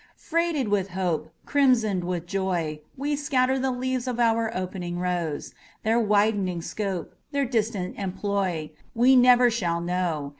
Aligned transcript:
Freighted 0.17 0.69
with 0.69 0.89
hope, 0.97 1.31
Crimsoned 1.45 2.03
with 2.03 2.25
joy, 2.25 2.81
We 2.97 3.15
scatter 3.15 3.59
the 3.59 3.69
leaves 3.69 4.07
of 4.07 4.19
our 4.19 4.51
opening 4.57 4.97
rose; 4.97 5.53
Their 5.83 5.99
widening 5.99 6.63
scope, 6.63 7.13
Their 7.31 7.45
distant 7.45 7.97
employ, 7.99 8.71
We 8.95 9.15
never 9.15 9.51
shall 9.51 9.79
know. 9.79 10.29